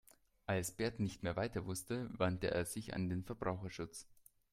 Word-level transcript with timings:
Als 0.47 0.71
Bert 0.71 0.99
nicht 0.99 1.21
mehr 1.21 1.35
weiter 1.35 1.67
wusste, 1.67 2.09
wandte 2.17 2.49
er 2.49 2.65
sich 2.65 2.95
an 2.95 3.07
den 3.07 3.23
Verbraucherschutz. 3.23 4.07